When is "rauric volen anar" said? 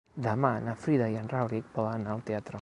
1.35-2.17